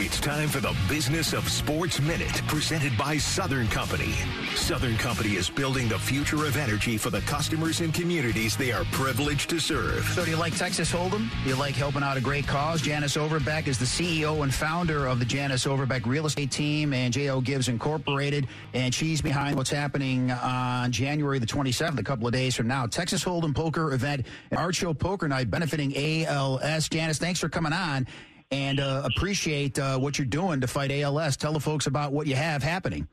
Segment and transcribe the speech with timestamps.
[0.00, 4.14] It's time for the Business of Sports Minute, presented by Southern Company.
[4.54, 8.84] Southern Company is building the future of energy for the customers and communities they are
[8.92, 10.04] privileged to serve.
[10.14, 11.28] So, do you like Texas Hold'em?
[11.44, 12.80] Do you like helping out a great cause?
[12.80, 17.12] Janice Overbeck is the CEO and founder of the Janice Overbeck Real Estate Team and
[17.12, 17.42] J.O.
[17.42, 22.56] Gives Incorporated, and she's behind what's happening on January the 27th, a couple of days
[22.56, 22.86] from now.
[22.86, 24.24] Texas Hold'em Poker Event,
[24.56, 26.88] Art Show Poker Night benefiting ALS.
[26.88, 28.06] Janice, thanks for coming on
[28.50, 31.36] and uh, appreciate uh, what you're doing to fight ALS.
[31.36, 33.06] Tell the folks about what you have happening.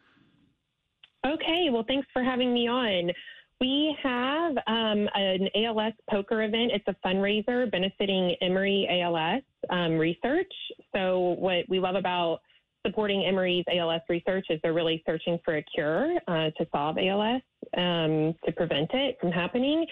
[1.25, 3.11] Okay, well, thanks for having me on.
[3.59, 6.71] We have um, an ALS poker event.
[6.73, 10.51] It's a fundraiser benefiting Emory ALS um, research.
[10.93, 12.39] So, what we love about
[12.85, 17.41] supporting Emory's ALS research is they're really searching for a cure uh, to solve ALS,
[17.77, 19.85] um, to prevent it from happening.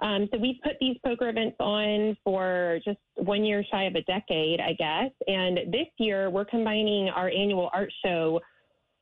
[0.00, 4.02] Um, so we've put these poker events on for just one year shy of a
[4.02, 5.10] decade, I guess.
[5.26, 8.40] And this year we're combining our annual art show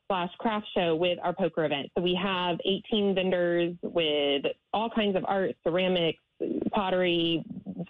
[0.08, 1.90] slash craft show with our poker event.
[1.96, 6.18] So we have 18 vendors with all kinds of art, ceramics,
[6.72, 7.44] pottery,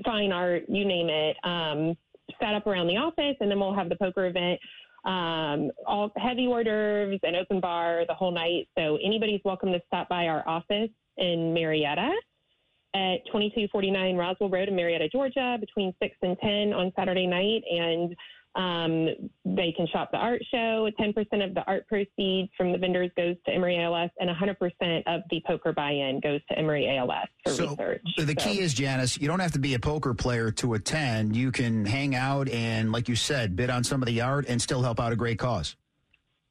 [0.05, 1.97] fine art, you name it, um,
[2.41, 3.37] set up around the office.
[3.41, 4.61] And then we'll have the poker event
[5.05, 8.69] um, all heavy hors d'oeuvres and open bar the whole night.
[8.77, 12.11] So anybody's welcome to stop by our office in Marietta
[12.95, 17.63] at 2249 Roswell Road in Marietta, Georgia, between 6 and 10 on Saturday night.
[17.71, 18.17] And
[18.57, 20.89] um, they can shop the art show.
[20.99, 25.21] 10% of the art proceeds from the vendors goes to Emory ALS, and 100% of
[25.31, 27.67] the poker buy in goes to Emory ALS for research.
[27.69, 28.03] so research.
[28.17, 31.37] The So- key is, Janice, you don't have to be a poker player to attend.
[31.37, 34.61] You can hang out and, like you said, bid on some of the art and
[34.61, 35.77] still help out a great cause.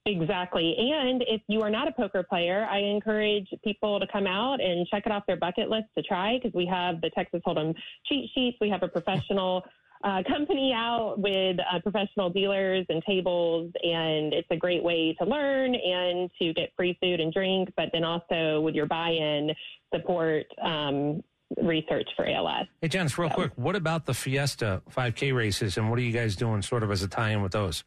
[0.07, 0.75] Exactly.
[0.78, 4.88] And if you are not a poker player, I encourage people to come out and
[4.88, 7.75] check it off their bucket list to try because we have the Texas Hold'em
[8.06, 8.57] cheat sheets.
[8.62, 9.63] We have a professional
[10.03, 15.28] uh, company out with uh, professional dealers and tables, and it's a great way to
[15.28, 19.51] learn and to get free food and drink, but then also with your buy in,
[19.94, 21.24] support um,
[21.63, 22.68] research for ALS.
[22.81, 26.35] Hey, Janice, real quick, what about the Fiesta 5K races, and what are you guys
[26.35, 27.84] doing sort of as a tie in with those?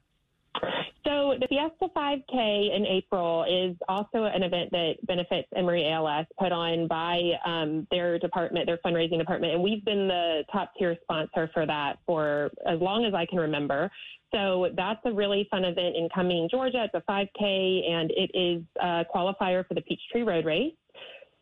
[1.40, 6.86] The Fiesta 5K in April is also an event that benefits Emory ALS, put on
[6.86, 11.64] by um, their department, their fundraising department, and we've been the top tier sponsor for
[11.64, 13.90] that for as long as I can remember.
[14.34, 16.86] So that's a really fun event in Cumming, Georgia.
[16.92, 20.74] It's a 5K, and it is a qualifier for the Peachtree Road Race.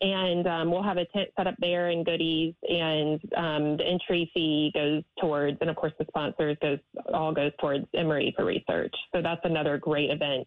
[0.00, 4.30] And um, we'll have a tent set up there and goodies, and um, the entry
[4.32, 6.78] fee goes towards, and of course the sponsors goes
[7.12, 8.94] all goes towards Emory for research.
[9.12, 10.46] So that's another great event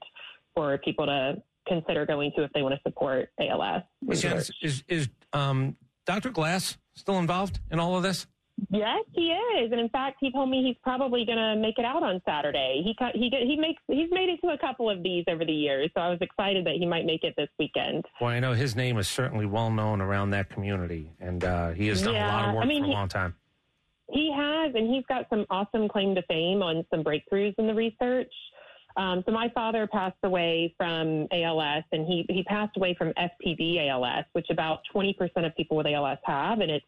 [0.56, 3.84] for people to consider going to if they want to support ALS.
[4.10, 5.76] Janice, is, is um,
[6.06, 6.30] Dr.
[6.30, 8.28] Glass still involved in all of this?
[8.74, 11.84] Yes, he is, and in fact, he told me he's probably going to make it
[11.84, 12.82] out on Saturday.
[12.86, 15.90] He he he makes he's made it to a couple of these over the years,
[15.94, 18.06] so I was excited that he might make it this weekend.
[18.22, 21.88] Well, I know his name is certainly well known around that community, and uh, he
[21.88, 23.36] has done a lot of work I mean, for a he- long time.
[24.10, 27.74] He has, and he's got some awesome claim to fame on some breakthroughs in the
[27.74, 28.32] research.
[28.98, 33.90] Um, so my father passed away from ALS, and he he passed away from FTD
[33.90, 35.14] ALS, which about 20%
[35.46, 36.86] of people with ALS have, and it's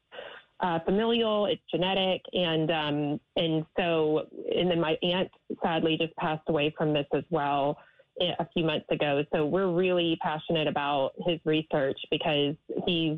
[0.63, 4.25] uh, familial, it's genetic, and um, and so
[4.55, 5.29] and then my aunt
[5.61, 7.77] sadly just passed away from this as well
[8.39, 9.23] a few months ago.
[9.33, 12.55] So we're really passionate about his research because
[12.87, 13.17] he's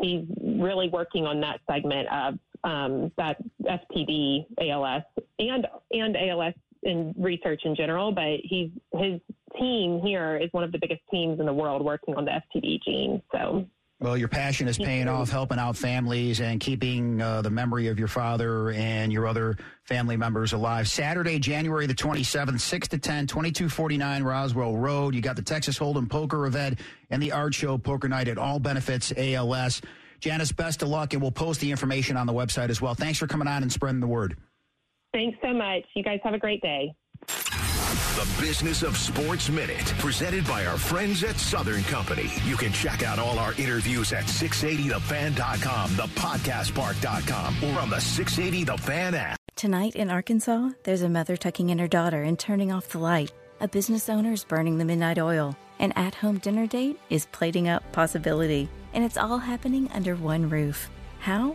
[0.00, 5.02] he's really working on that segment of um, that FTD ALS
[5.38, 8.10] and and ALS in research in general.
[8.10, 9.20] But he's his
[9.58, 12.82] team here is one of the biggest teams in the world working on the FTD
[12.82, 13.22] gene.
[13.32, 13.66] So
[14.00, 17.98] Well, your passion is paying off, helping out families and keeping uh, the memory of
[17.98, 20.88] your father and your other family members alive.
[20.88, 25.14] Saturday, January the 27th, 6 to 10, 2249 Roswell Road.
[25.14, 26.80] You got the Texas Hold'em Poker event
[27.10, 29.82] and the art show Poker Night at all benefits ALS.
[30.20, 32.94] Janice, best of luck, and we'll post the information on the website as well.
[32.94, 34.34] Thanks for coming on and spreading the word.
[35.12, 35.82] thanks so much.
[35.94, 36.94] You guys have a great day.
[38.16, 42.28] The Business of Sports Minute, presented by our friends at Southern Company.
[42.44, 48.76] You can check out all our interviews at 680thefan.com, thepodcastpark.com, or on the 680 The
[48.78, 49.38] Fan app.
[49.54, 53.30] Tonight in Arkansas, there's a mother tucking in her daughter and turning off the light.
[53.60, 55.56] A business owner is burning the midnight oil.
[55.78, 58.68] An at home dinner date is plating up possibility.
[58.92, 60.90] And it's all happening under one roof.
[61.20, 61.54] How?